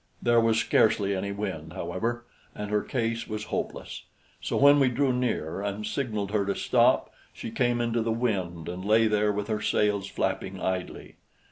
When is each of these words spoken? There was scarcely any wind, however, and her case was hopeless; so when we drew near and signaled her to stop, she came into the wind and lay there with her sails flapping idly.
There 0.19 0.39
was 0.41 0.57
scarcely 0.57 1.15
any 1.15 1.31
wind, 1.31 1.73
however, 1.73 2.25
and 2.55 2.71
her 2.71 2.81
case 2.81 3.27
was 3.27 3.43
hopeless; 3.53 4.05
so 4.41 4.57
when 4.57 4.79
we 4.79 4.89
drew 4.89 5.13
near 5.13 5.61
and 5.61 5.85
signaled 5.85 6.31
her 6.31 6.43
to 6.47 6.55
stop, 6.55 7.13
she 7.31 7.51
came 7.51 7.79
into 7.79 8.01
the 8.01 8.11
wind 8.11 8.67
and 8.67 8.83
lay 8.83 9.05
there 9.05 9.31
with 9.31 9.45
her 9.47 9.61
sails 9.61 10.07
flapping 10.07 10.59
idly. 10.59 11.17